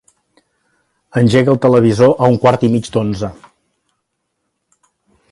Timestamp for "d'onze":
2.95-3.29